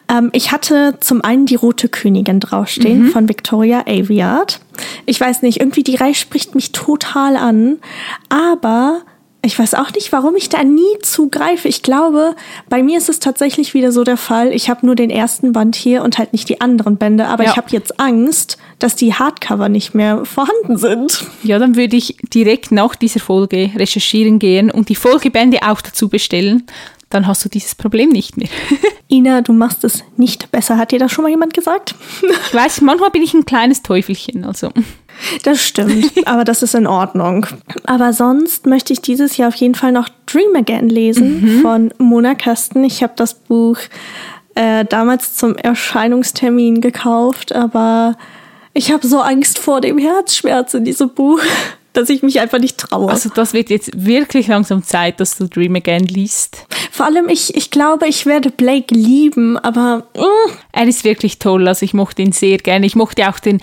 [0.09, 3.09] Ähm, ich hatte zum einen die Rote Königin draufstehen mhm.
[3.09, 4.59] von Victoria Aviard.
[5.05, 7.79] Ich weiß nicht, irgendwie die Reihe spricht mich total an,
[8.29, 9.01] aber
[9.43, 11.67] ich weiß auch nicht, warum ich da nie zugreife.
[11.67, 12.35] Ich glaube,
[12.69, 14.53] bei mir ist es tatsächlich wieder so der Fall.
[14.53, 17.25] Ich habe nur den ersten Band hier und halt nicht die anderen Bände.
[17.25, 17.51] Aber ja.
[17.51, 21.25] ich habe jetzt Angst, dass die Hardcover nicht mehr vorhanden sind.
[21.41, 26.07] Ja, dann würde ich direkt nach dieser Folge recherchieren gehen und die Folgebände auch dazu
[26.07, 26.67] bestellen.
[27.09, 28.47] Dann hast du dieses Problem nicht mehr.
[29.09, 30.77] Ina, du machst es nicht besser.
[30.77, 31.95] Hat dir das schon mal jemand gesagt?
[32.21, 34.45] ich weiß, manchmal bin ich ein kleines Teufelchen.
[34.45, 34.69] Also.
[35.43, 37.45] Das stimmt, aber das ist in Ordnung.
[37.85, 41.61] Aber sonst möchte ich dieses Jahr auf jeden Fall noch Dream Again lesen mhm.
[41.61, 42.83] von Mona Kasten.
[42.83, 43.77] Ich habe das Buch
[44.55, 48.15] äh, damals zum Erscheinungstermin gekauft, aber
[48.73, 51.39] ich habe so Angst vor dem Herzschmerz in diesem Buch,
[51.93, 53.11] dass ich mich einfach nicht traue.
[53.11, 56.65] Also das wird jetzt wirklich langsam Zeit, dass du Dream Again liest.
[56.91, 60.05] Vor allem, ich, ich glaube, ich werde Blake lieben, aber...
[60.15, 60.51] Mm.
[60.71, 62.85] Er ist wirklich toll, also ich mochte ihn sehr gerne.
[62.85, 63.61] Ich mochte auch den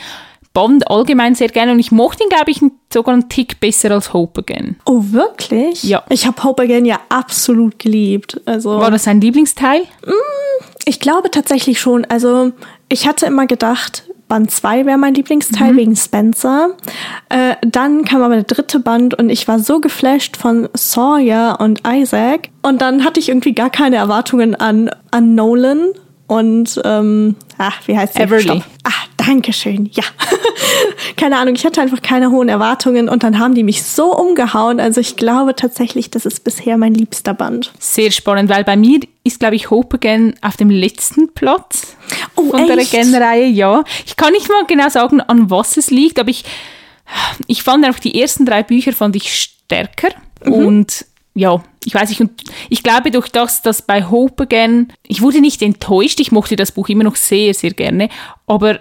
[0.54, 2.60] Bond allgemein sehr gerne und ich mochte ihn, glaube ich,
[2.92, 4.76] sogar einen Tick besser als Hope Again.
[4.86, 5.82] Oh, wirklich?
[5.84, 6.02] Ja.
[6.08, 8.40] Ich habe Hope Again ja absolut geliebt.
[8.44, 9.82] Also, War das sein Lieblingsteil?
[10.04, 12.04] Mm, ich glaube tatsächlich schon.
[12.06, 12.52] Also
[12.88, 15.76] ich hatte immer gedacht, Band 2 wäre mein Lieblingsteil mhm.
[15.76, 16.70] wegen Spencer.
[17.28, 21.82] Äh, dann kam aber der dritte Band und ich war so geflasht von Sawyer und
[21.86, 22.50] Isaac.
[22.62, 25.92] Und dann hatte ich irgendwie gar keine Erwartungen an, an Nolan,
[26.28, 28.20] und ähm, ach, wie heißt sie?
[28.20, 28.62] Everly.
[28.84, 29.90] Ah, danke schön.
[29.92, 30.04] Ja.
[31.16, 34.80] keine Ahnung, ich hatte einfach keine hohen Erwartungen und dann haben die mich so umgehauen.
[34.80, 37.72] Also ich glaube tatsächlich, das ist bisher mein liebster Band.
[37.78, 41.96] Sehr spannend, weil bei mir ist, glaube ich, Hope Again auf dem letzten Platz
[42.36, 42.92] oh, von echt?
[42.94, 43.46] der Again-Reihe.
[43.46, 43.84] Ja.
[44.06, 46.44] Ich kann nicht mal genau sagen, an was es liegt, aber ich,
[47.46, 50.08] ich fand auch die ersten drei Bücher fand ich stärker.
[50.44, 50.52] Mhm.
[50.52, 51.04] Und
[51.34, 55.40] ja, ich weiß nicht, und ich glaube durch das, dass bei Hope Again, ich wurde
[55.40, 58.08] nicht enttäuscht, ich mochte das Buch immer noch sehr, sehr gerne,
[58.46, 58.80] aber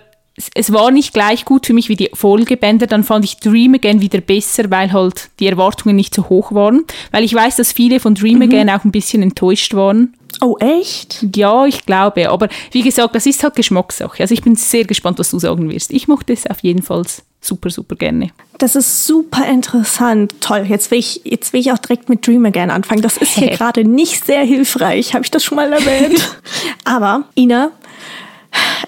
[0.54, 4.02] es war nicht gleich gut für mich wie die Folgebänder, dann fand ich Dream Again
[4.02, 6.86] wieder besser, weil halt die Erwartungen nicht so hoch waren.
[7.12, 8.44] Weil ich weiß, dass viele von Dream mhm.
[8.44, 10.14] Again auch ein bisschen enttäuscht waren.
[10.42, 11.26] Oh, echt?
[11.36, 12.30] Ja, ich glaube.
[12.30, 14.22] Aber wie gesagt, das ist halt Geschmackssache.
[14.22, 15.92] Also ich bin sehr gespannt, was du sagen wirst.
[15.92, 17.04] Ich mochte es auf jeden Fall
[17.42, 18.30] super, super gerne.
[18.60, 20.36] Das ist super interessant.
[20.40, 20.66] Toll.
[20.68, 23.02] Jetzt will ich, jetzt will ich auch direkt mit Dream Again anfangen.
[23.02, 25.16] Das ist hier gerade nicht sehr hilfreich.
[25.16, 26.38] Habe ich das schon mal erwähnt?
[26.84, 27.72] Aber, Ina,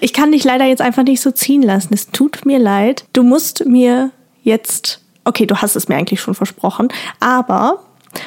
[0.00, 1.94] ich kann dich leider jetzt einfach nicht so ziehen lassen.
[1.94, 3.04] Es tut mir leid.
[3.12, 4.10] Du musst mir
[4.42, 7.80] jetzt, okay, du hast es mir eigentlich schon versprochen, aber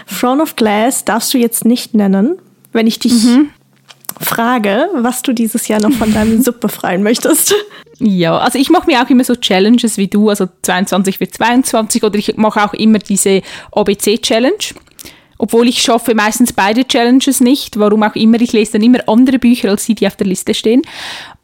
[0.08, 2.38] Throne of Glass darfst du jetzt nicht nennen,
[2.72, 3.50] wenn ich dich mhm.
[4.20, 7.54] frage, was du dieses Jahr noch von deinem Sub befreien möchtest.
[8.00, 12.04] Ja, also ich mache mir auch immer so Challenges wie du, also 22 für 22
[12.04, 14.74] oder ich mache auch immer diese ABC-Challenge.
[15.38, 18.40] Obwohl ich schaffe meistens beide Challenges nicht, warum auch immer.
[18.40, 20.84] Ich lese dann immer andere Bücher als die, die auf der Liste stehen.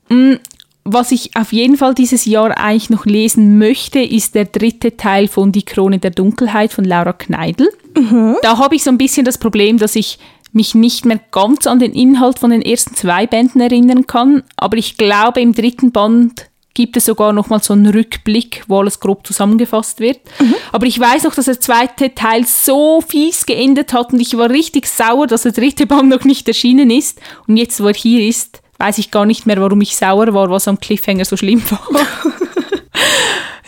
[0.09, 0.35] Mm,
[0.83, 5.27] was ich auf jeden Fall dieses Jahr eigentlich noch lesen möchte, ist der dritte Teil
[5.27, 7.69] von Die Krone der Dunkelheit von Laura Kneidl.
[7.95, 8.37] Mhm.
[8.41, 10.17] Da habe ich so ein bisschen das Problem, dass ich
[10.51, 14.43] mich nicht mehr ganz an den Inhalt von den ersten zwei Bänden erinnern kann.
[14.57, 18.79] Aber ich glaube, im dritten Band gibt es sogar noch mal so einen Rückblick, wo
[18.79, 20.21] alles grob zusammengefasst wird.
[20.39, 20.55] Mhm.
[20.71, 24.49] Aber ich weiß noch, dass der zweite Teil so fies geendet hat und ich war
[24.49, 27.19] richtig sauer, dass der dritte Band noch nicht erschienen ist.
[27.47, 30.49] Und jetzt, wo er hier ist, weiß ich gar nicht mehr, warum ich sauer war,
[30.49, 31.87] was am Cliffhanger so schlimm war.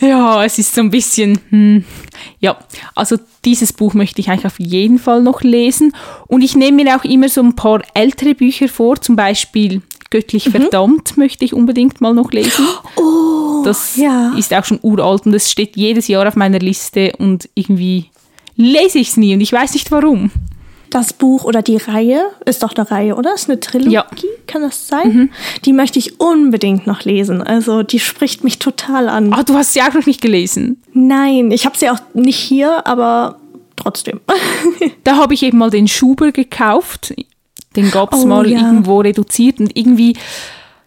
[0.00, 1.84] ja, es ist so ein bisschen, hm,
[2.40, 2.58] ja,
[2.94, 5.94] also dieses Buch möchte ich eigentlich auf jeden Fall noch lesen.
[6.26, 10.46] Und ich nehme mir auch immer so ein paar ältere Bücher vor, zum Beispiel Göttlich
[10.48, 10.50] mhm.
[10.50, 12.66] verdammt möchte ich unbedingt mal noch lesen.
[12.96, 14.34] Oh, das ja.
[14.36, 18.10] ist auch schon uralt und es steht jedes Jahr auf meiner Liste und irgendwie
[18.54, 20.30] lese ich es nie und ich weiß nicht warum.
[20.94, 23.34] Das Buch oder die Reihe, ist doch eine Reihe, oder?
[23.34, 24.06] Ist eine Trilogie, Ja.
[24.46, 25.30] kann das sein?
[25.64, 27.42] Die möchte ich unbedingt noch lesen.
[27.42, 29.32] Also die spricht mich total an.
[29.32, 30.82] Ah, du hast sie auch noch nicht gelesen.
[30.92, 33.38] Nein, ich habe sie auch nicht hier, aber
[33.76, 34.20] trotzdem.
[35.04, 37.14] Da habe ich eben mal den Schuber gekauft.
[37.76, 38.58] Den gab es Oh, mal ja.
[38.60, 40.16] irgendwo reduziert und irgendwie,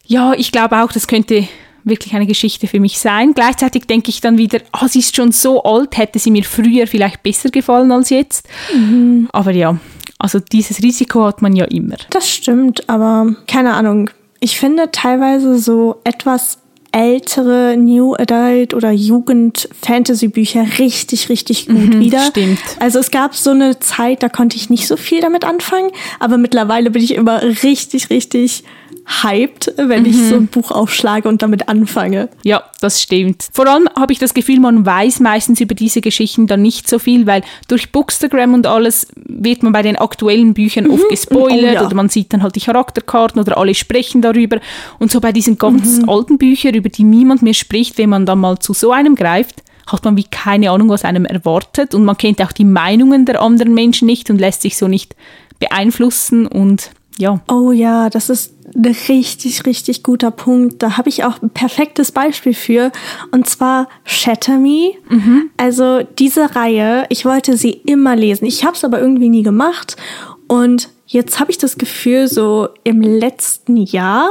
[0.06, 1.48] ja, ich glaube auch, das könnte
[1.84, 3.34] wirklich eine Geschichte für mich sein.
[3.34, 6.88] Gleichzeitig denke ich dann wieder, ah, sie ist schon so alt, hätte sie mir früher
[6.88, 8.48] vielleicht besser gefallen als jetzt.
[8.74, 9.30] Mhm.
[9.32, 9.78] Aber ja,
[10.18, 11.98] also dieses Risiko hat man ja immer.
[12.10, 14.10] Das stimmt, aber keine Ahnung.
[14.40, 16.60] Ich finde teilweise so etwas
[16.96, 22.22] ältere New Adult oder Jugend-Fantasy-Bücher richtig, richtig gut wieder.
[22.22, 22.60] stimmt.
[22.80, 26.38] Also es gab so eine Zeit, da konnte ich nicht so viel damit anfangen, aber
[26.38, 28.64] mittlerweile bin ich immer richtig, richtig
[29.06, 32.30] hyped, wenn ich so ein Buch aufschlage und damit anfange.
[32.44, 33.48] Ja, das stimmt.
[33.54, 36.98] Vor allem habe ich das Gefühl, man weiß meistens über diese Geschichten dann nicht so
[36.98, 41.74] viel, weil durch Bookstagram und alles wird man bei den aktuellen Büchern oft gespoilert Oh
[41.76, 41.86] ja.
[41.86, 44.60] oder man sieht dann halt die Charakterkarten oder alle sprechen darüber.
[44.98, 48.40] Und so bei diesen ganz alten Büchern, über die niemand mehr spricht, wenn man dann
[48.40, 52.18] mal zu so einem greift, hat man wie keine Ahnung, was einem erwartet und man
[52.18, 55.16] kennt auch die Meinungen der anderen Menschen nicht und lässt sich so nicht
[55.60, 57.40] beeinflussen und ja.
[57.50, 60.84] Oh ja, das ist ein richtig, richtig guter Punkt.
[60.84, 62.92] Da habe ich auch ein perfektes Beispiel für.
[63.32, 64.94] Und zwar Shatter Me.
[65.58, 68.46] Also diese Reihe, ich wollte sie immer lesen.
[68.46, 69.96] Ich habe es aber irgendwie nie gemacht.
[70.48, 74.30] Und jetzt habe ich das Gefühl, so im letzten Jahr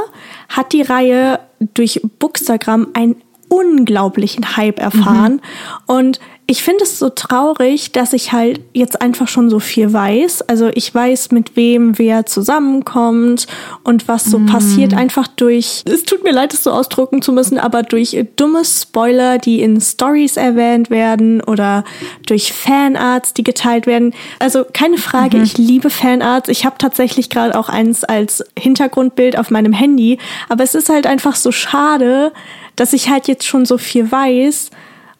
[0.49, 1.39] hat die Reihe
[1.73, 3.15] durch Bookstagram einen
[3.49, 5.41] unglaublichen Hype erfahren.
[5.87, 10.43] Und ich finde es so traurig, dass ich halt jetzt einfach schon so viel weiß.
[10.43, 13.47] Also ich weiß, mit wem wer zusammenkommt
[13.83, 17.57] und was so passiert, einfach durch, es tut mir leid, es so ausdrucken zu müssen,
[17.57, 21.83] aber durch dumme Spoiler, die in Stories erwähnt werden oder
[22.27, 24.13] durch Fanarts, die geteilt werden.
[24.37, 26.49] Also keine Frage, ich liebe Fanarts.
[26.49, 31.07] Ich habe tatsächlich gerade auch eins als Hintergrundbild auf meinem Handy, aber es ist halt
[31.07, 32.31] einfach so schade,
[32.75, 34.69] dass ich halt jetzt schon so viel weiß,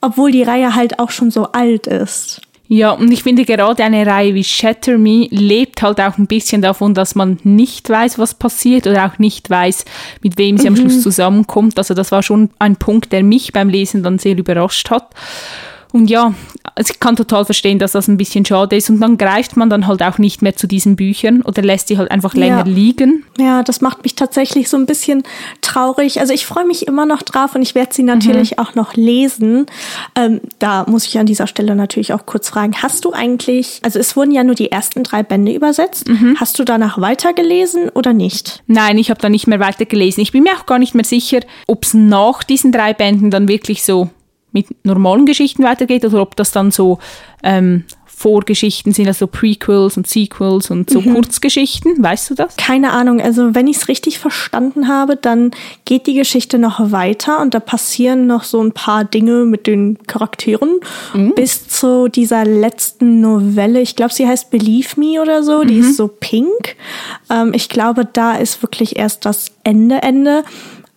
[0.05, 2.41] obwohl die Reihe halt auch schon so alt ist.
[2.67, 6.63] Ja, und ich finde gerade eine Reihe wie Shatter Me lebt halt auch ein bisschen
[6.63, 9.85] davon, dass man nicht weiß, was passiert oder auch nicht weiß,
[10.23, 11.77] mit wem sie am Schluss zusammenkommt.
[11.77, 15.09] Also das war schon ein Punkt, der mich beim Lesen dann sehr überrascht hat.
[15.95, 16.33] Und ja,
[16.75, 18.89] also ich kann total verstehen, dass das ein bisschen schade ist.
[18.89, 21.97] Und dann greift man dann halt auch nicht mehr zu diesen Büchern oder lässt sie
[21.97, 22.73] halt einfach länger Ja.
[22.73, 23.23] liegen.
[23.39, 25.23] Ja, das macht mich tatsächlich so ein bisschen
[25.61, 26.19] traurig.
[26.19, 29.67] Also ich freue mich immer noch drauf und ich werde sie natürlich auch noch lesen.
[30.17, 33.97] Ähm, da muss ich an dieser Stelle natürlich auch kurz fragen, hast du eigentlich, also
[33.97, 36.03] es wurden ja nur die ersten drei Bände übersetzt,
[36.37, 38.63] hast du danach weitergelesen oder nicht?
[38.67, 40.21] Nein, ich habe da nicht mehr weitergelesen.
[40.21, 43.47] Ich bin mir auch gar nicht mehr sicher, ob es nach diesen drei Bänden dann
[43.47, 44.09] wirklich so
[44.55, 46.97] mit normalen Geschichten weitergeht oder ob das dann so
[47.43, 47.83] ähm,
[48.17, 52.01] Vorgeschichten sind, also Prequels und Sequels und so Kurzgeschichten.
[52.01, 52.55] Weißt du das?
[52.55, 55.51] Keine Ahnung, also wenn ich es richtig verstanden habe, dann
[55.83, 59.97] geht die Geschichte noch weiter und da passieren noch so ein paar Dinge mit den
[60.07, 60.79] Charakteren
[61.35, 63.81] bis zu dieser letzten Novelle.
[63.81, 66.77] Ich glaube, sie heißt Believe Me oder so, die ist so pink.
[67.29, 70.45] Ähm, ich glaube, da ist wirklich erst das Ende, Ende.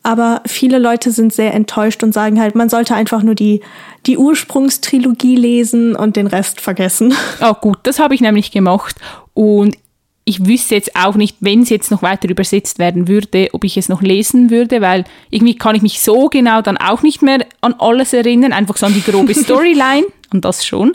[0.03, 3.61] Aber viele Leute sind sehr enttäuscht und sagen halt, man sollte einfach nur die,
[4.07, 7.15] die Ursprungstrilogie lesen und den Rest vergessen.
[7.41, 8.97] Ah, gut, das habe ich nämlich gemacht.
[9.35, 9.77] Und
[10.25, 13.77] ich wüsste jetzt auch nicht, wenn es jetzt noch weiter übersetzt werden würde, ob ich
[13.79, 17.47] es noch lesen würde, weil irgendwie kann ich mich so genau dann auch nicht mehr
[17.63, 20.93] an alles erinnern, einfach so an die grobe Storyline, an das schon.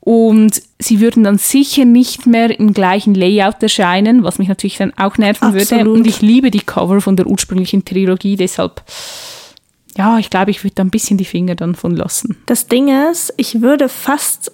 [0.00, 4.94] Und sie würden dann sicher nicht mehr im gleichen Layout erscheinen, was mich natürlich dann
[4.96, 5.62] auch nerven würde.
[5.62, 5.98] Absolut.
[5.98, 8.82] Und ich liebe die Cover von der ursprünglichen Trilogie, deshalb,
[9.96, 12.36] ja, ich glaube, ich würde da ein bisschen die Finger dann von lassen.
[12.46, 14.52] Das Ding ist, ich würde fast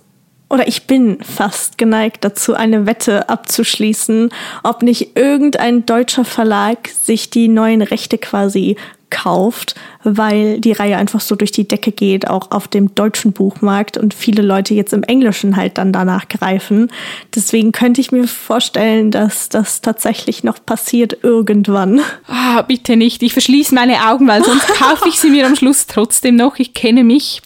[0.50, 4.30] oder ich bin fast geneigt dazu, eine Wette abzuschließen,
[4.62, 8.76] ob nicht irgendein deutscher Verlag sich die neuen Rechte quasi
[9.14, 13.96] kauft, weil die Reihe einfach so durch die Decke geht, auch auf dem deutschen Buchmarkt
[13.96, 16.90] und viele Leute jetzt im Englischen halt dann danach greifen.
[17.34, 22.00] Deswegen könnte ich mir vorstellen, dass das tatsächlich noch passiert irgendwann.
[22.26, 23.22] Ah, bitte nicht.
[23.22, 26.58] Ich verschließe meine Augen, weil sonst kaufe ich sie mir am Schluss trotzdem noch.
[26.58, 27.40] Ich kenne mich.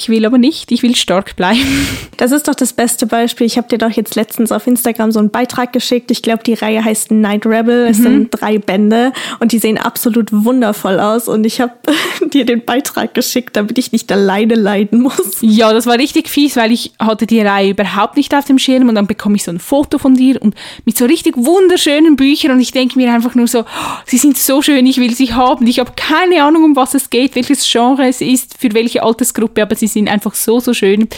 [0.00, 0.72] Ich will aber nicht.
[0.72, 1.60] Ich will stark bleiben.
[2.16, 3.46] Das ist doch das beste Beispiel.
[3.46, 6.10] Ich habe dir doch jetzt letztens auf Instagram so einen Beitrag geschickt.
[6.10, 7.86] Ich glaube, die Reihe heißt Night Rebel.
[7.86, 11.28] Es sind drei Bände und die sehen absolut wundervoll aus.
[11.28, 11.72] Und ich habe
[12.30, 15.38] dir den Beitrag geschickt, damit ich nicht alleine leiden muss.
[15.40, 18.90] Ja, das war richtig fies, weil ich hatte die Reihe überhaupt nicht auf dem Schirm
[18.90, 22.50] und dann bekomme ich so ein Foto von dir und mit so richtig wunderschönen Büchern
[22.52, 23.64] und ich denke mir einfach nur so, oh,
[24.04, 25.66] sie sind so schön, ich will sie haben.
[25.66, 29.62] Ich habe keine Ahnung, um was es geht, welches Genre es ist, für welche Altersgruppe,
[29.62, 31.08] aber sie sind einfach so, so schön,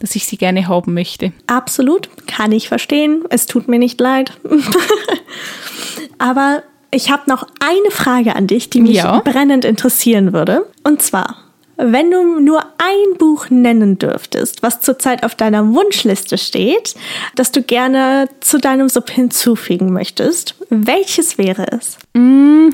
[0.00, 1.32] dass ich sie gerne haben möchte.
[1.46, 3.24] Absolut, kann ich verstehen.
[3.30, 4.32] Es tut mir nicht leid.
[6.18, 9.20] Aber ich habe noch eine Frage an dich, die mich ja.
[9.20, 10.66] brennend interessieren würde.
[10.82, 11.36] Und zwar,
[11.76, 16.94] wenn du nur ein Buch nennen dürftest, was zurzeit auf deiner Wunschliste steht,
[17.36, 21.96] das du gerne zu deinem Sub hinzufügen möchtest, welches wäre es?
[22.14, 22.70] Mm,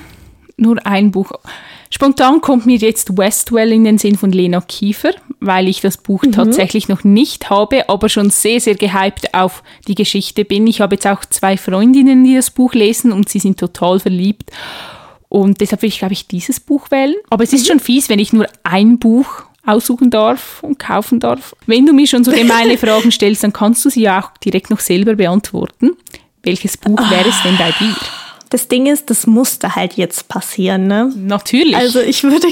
[0.56, 1.30] nur ein Buch.
[1.96, 6.24] Spontan kommt mir jetzt Westwell in den Sinn von Lena Kiefer, weil ich das Buch
[6.24, 6.32] mhm.
[6.32, 10.66] tatsächlich noch nicht habe, aber schon sehr, sehr gehypt auf die Geschichte bin.
[10.66, 14.50] Ich habe jetzt auch zwei Freundinnen, die das Buch lesen und sie sind total verliebt.
[15.30, 17.14] Und deshalb will ich, glaube ich, dieses Buch wählen.
[17.30, 17.66] Aber es ist mhm.
[17.68, 21.56] schon fies, wenn ich nur ein Buch aussuchen darf und kaufen darf.
[21.64, 24.68] Wenn du mir schon so gemeine Fragen stellst, dann kannst du sie ja auch direkt
[24.68, 25.96] noch selber beantworten.
[26.42, 27.96] Welches Buch wäre es denn bei dir?
[28.50, 31.12] Das Ding ist, das musste halt jetzt passieren, ne?
[31.16, 31.76] Natürlich.
[31.76, 32.46] Also ich würde,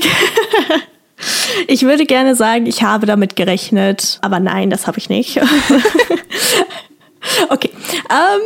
[1.69, 5.41] ich würde gerne sagen, ich habe damit gerechnet, aber nein, das habe ich nicht.
[7.49, 7.71] okay.
[8.11, 8.43] Ähm,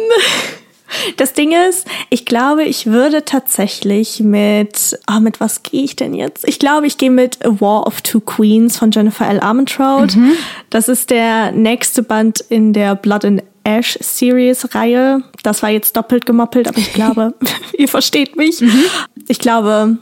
[1.17, 6.15] das Ding ist, ich glaube, ich würde tatsächlich mit, oh, mit was gehe ich denn
[6.15, 6.47] jetzt?
[6.49, 9.41] Ich glaube, ich gehe mit A War of Two Queens von Jennifer L.
[9.41, 10.17] Armentrout.
[10.17, 10.33] Mhm.
[10.71, 15.23] Das ist der nächste Band in der Blood and Ash Series Reihe.
[15.43, 17.35] Das war jetzt doppelt gemoppelt, aber ich glaube,
[17.79, 18.61] ihr versteht mich.
[18.61, 18.85] Mhm.
[19.29, 19.99] Ich glaube,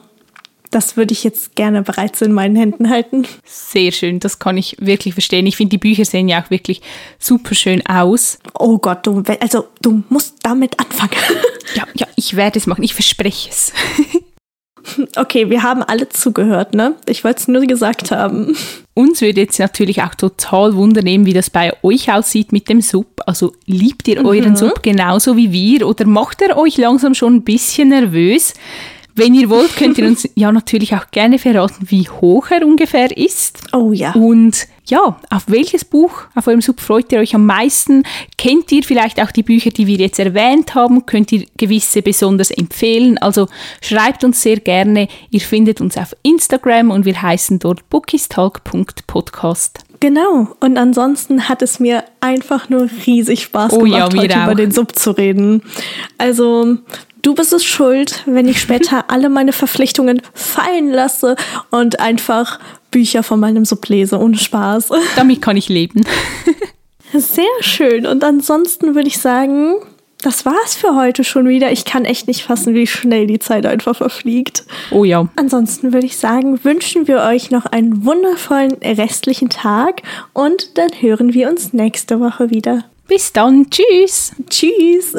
[0.71, 3.27] das würde ich jetzt gerne bereits in meinen Händen halten.
[3.45, 5.47] Sehr schön, das kann ich wirklich verstehen.
[5.47, 6.81] Ich finde, die Bücher sehen ja auch wirklich
[7.19, 8.39] super schön aus.
[8.55, 11.17] Oh Gott, du, also du musst damit anfangen.
[11.75, 13.73] ja, ja, ich werde es machen, ich verspreche es.
[15.17, 16.95] Okay, wir haben alle zugehört, ne?
[17.07, 18.57] Ich wollte es nur gesagt haben.
[18.99, 23.21] Uns würde jetzt natürlich auch total wundernehmen, wie das bei euch aussieht mit dem Sub.
[23.27, 24.57] Also liebt ihr euren mhm.
[24.57, 28.55] Sub genauso wie wir oder macht er euch langsam schon ein bisschen nervös?
[29.15, 33.15] Wenn ihr wollt, könnt ihr uns ja natürlich auch gerne verraten, wie hoch er ungefähr
[33.15, 33.59] ist.
[33.75, 34.13] Oh ja.
[34.13, 38.05] Und ja, auf welches Buch auf eurem Sub freut ihr euch am meisten?
[38.39, 41.07] Kennt ihr vielleicht auch die Bücher, die wir jetzt erwähnt haben?
[41.07, 43.19] Könnt ihr gewisse besonders empfehlen?
[43.19, 43.49] Also
[43.81, 45.09] schreibt uns sehr gerne.
[45.31, 49.81] Ihr findet uns auf Instagram und wir heißen dort bookistalk.podcast.
[50.01, 50.49] Genau.
[50.61, 54.45] Und ansonsten hat es mir einfach nur riesig Spaß oh, gemacht, ja, heute auch.
[54.45, 55.63] über den Sub zu reden.
[56.19, 56.79] Also
[57.23, 61.37] du bist es schuld, wenn ich später alle meine Verpflichtungen fallen lasse
[61.71, 64.91] und einfach Bücher von meinem Sub lese, ohne Spaß.
[65.17, 66.05] Damit kann ich leben.
[67.13, 68.07] Sehr schön.
[68.07, 69.77] Und ansonsten würde ich sagen,
[70.23, 71.71] das war's für heute schon wieder.
[71.71, 74.65] Ich kann echt nicht fassen, wie schnell die Zeit einfach verfliegt.
[74.91, 75.29] Oh ja.
[75.37, 81.35] Ansonsten würde ich sagen, wünschen wir euch noch einen wundervollen restlichen Tag und dann hören
[81.35, 82.85] wir uns nächste Woche wieder.
[83.07, 83.71] Bis dann.
[83.71, 84.33] Tschüss.
[84.51, 85.15] Tschüss.